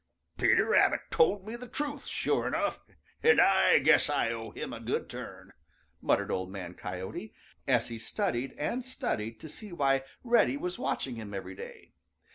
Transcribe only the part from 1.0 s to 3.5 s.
told me the truth, sure enough, and